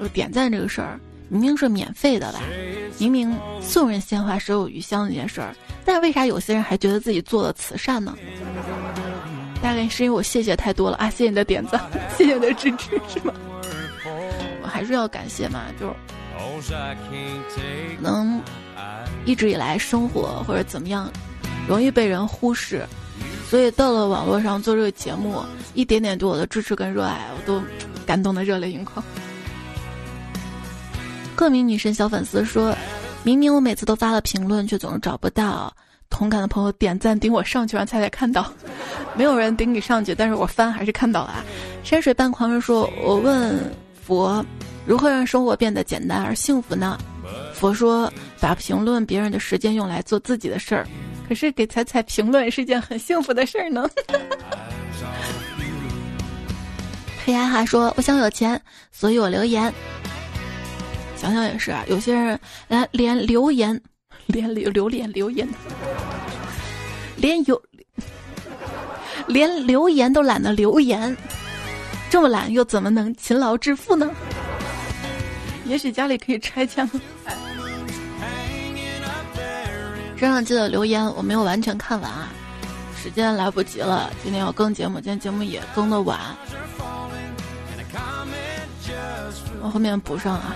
[0.00, 2.40] 就点赞这个事儿，明明是免费的吧？
[2.98, 5.54] 明明送人鲜花手有余香这件事儿，
[5.84, 8.16] 但为啥有些人还觉得自己做了慈善呢？
[9.66, 11.10] 大概是因为我谢谢太多了啊！
[11.10, 11.82] 谢谢你的点赞，
[12.16, 13.34] 谢谢你的支持，是吗？
[14.62, 15.92] 我还是要感谢嘛，就。
[18.00, 18.40] 能
[19.24, 21.10] 一直以来生活或者怎么样，
[21.66, 22.86] 容易被人忽视，
[23.50, 25.44] 所以到了网络上做这个节目，
[25.74, 27.60] 一点点对我的支持跟热爱，我都
[28.06, 29.04] 感动的热泪盈眶。
[31.34, 32.72] 各名女神小粉丝说
[33.24, 35.74] ：“明明我每次都发了评论，却总是找不到
[36.08, 38.52] 同感的朋友点赞顶我上去，让彩彩看到。
[39.16, 41.44] 没有人顶你上去，但是我翻还是看到了。”
[41.82, 43.58] 山水半狂人说：“我问
[44.04, 44.44] 佛。”
[44.86, 46.96] 如何让生活变得简单而幸福呢？
[47.52, 50.86] 佛说，把评论别人的时间用来做自己的事儿。
[51.28, 53.90] 可是给彩彩评论是件很幸福的事儿呢。
[57.24, 58.60] 黑哈哈说：“我想有钱，
[58.92, 59.74] 所以我留言。”
[61.16, 62.38] 想想也是啊，有些人
[62.68, 63.80] 连连留言，
[64.26, 65.48] 连留留言留言，
[67.16, 67.60] 连有
[69.26, 71.16] 连留言都懒得留言，
[72.08, 74.10] 这么懒又怎么能勤劳致富呢？
[75.64, 76.88] 也许家里可以拆迁。
[80.16, 82.28] 身上记得留言，我没有完全看完啊，
[83.02, 84.10] 时间来不及了。
[84.22, 86.18] 今天要更节目，今天节目也更的晚，
[89.60, 90.54] 我后面补上啊。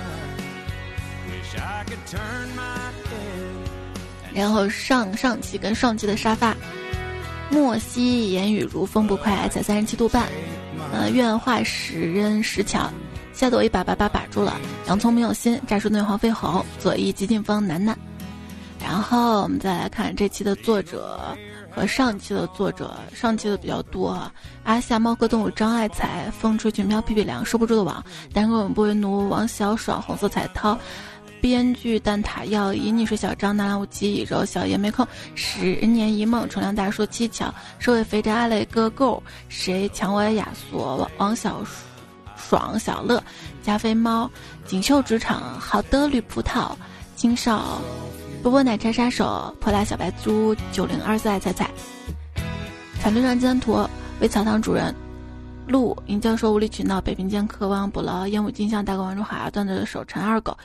[4.33, 6.57] 然后上上期跟上期的沙发，
[7.51, 10.29] 莫西言语如风不快，才三十七度半。
[10.93, 12.89] 呃，愿化石人石桥，
[13.33, 14.57] 吓得我一把把把把住了。
[14.87, 17.97] 洋葱没有心，炸树内黄飞鸿，左翼激进风楠楠。
[18.81, 21.37] 然后我们再来看这期的作者
[21.71, 24.19] 和上期的作者，上期的比较多。
[24.65, 30.79] 阿夏猫科动物张爱才，风吹群飘屁屁凉，收不住的网，单个不为奴王小爽，红色彩涛。
[31.41, 41.65] 编剧蛋挞要以你是小张南无极以柔小爷没空十年一梦重量大叔七巧收尾肥宅阿磊哥够谁抢我亚索王小
[42.37, 43.23] 爽小乐
[43.63, 44.31] 加菲猫
[44.67, 46.73] 锦绣职场好的绿葡萄
[47.17, 47.81] 金少
[48.43, 51.71] 波波奶茶杀手泼辣小白猪九零二四爱彩彩
[53.01, 53.89] 反对上江图
[54.21, 54.95] 为草堂主人
[55.67, 60.57] 陆尹教授无理取闹北平间渴望捕捞烟雾金像大哥王中海断的手陈二狗。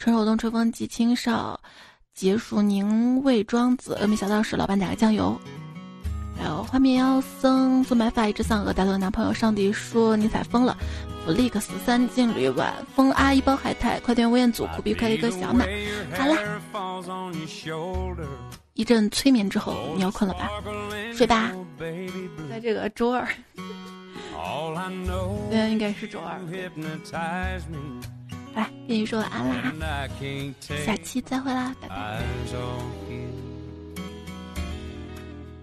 [0.00, 1.60] 春手动吹风机，青少，
[2.14, 5.38] 结束宁魏庄子，峨眉小道士，老板打个酱油。
[6.38, 10.74] 还有花面妖僧，做白发一只丧鹅，大头的男朋友，上帝说你踩疯了。
[11.26, 15.66] 弗利克斯三金旅晚风阿姨包海苔，快点吴彦祖，苦逼快一个小马。
[16.16, 16.34] 好了，
[18.72, 20.48] 一阵催眠之后，你要困了吧？
[21.14, 21.52] 睡吧。
[22.48, 23.28] 在这个周二，
[25.50, 26.40] 现在应该是周二。
[28.54, 30.08] 来跟你说晚安啦，
[30.84, 32.22] 下期再会啦，拜拜。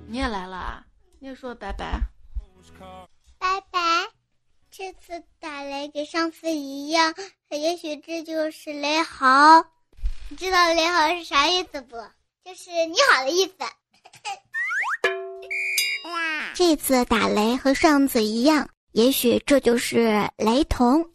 [0.08, 0.86] 你也来了，
[1.20, 2.00] 你也说拜拜，
[3.38, 3.80] 拜拜。
[4.72, 7.14] 这次打雷跟上次一样，
[7.50, 9.64] 也许这就是雷好。
[10.30, 11.96] 你知道雷好是啥意思不？
[12.46, 13.54] 就是你好的意思。
[16.54, 21.06] 这次打雷和上次一样，也许这就是雷同。